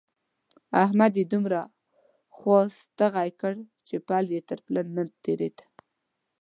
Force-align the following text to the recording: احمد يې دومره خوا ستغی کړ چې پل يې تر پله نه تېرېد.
احمد 0.83 1.11
يې 1.19 1.25
دومره 1.33 1.59
خوا 2.35 2.59
ستغی 2.79 3.29
کړ 3.41 3.53
چې 3.87 3.95
پل 4.07 4.25
يې 4.33 4.41
تر 4.49 4.59
پله 4.65 4.81
نه 4.95 5.03
تېرېد. 5.23 5.57